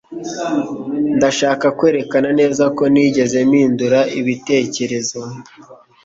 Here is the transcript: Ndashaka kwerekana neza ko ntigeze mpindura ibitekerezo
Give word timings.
Ndashaka 1.17 1.65
kwerekana 1.77 2.29
neza 2.39 2.63
ko 2.77 2.83
ntigeze 2.91 3.37
mpindura 3.49 3.99
ibitekerezo 4.19 5.19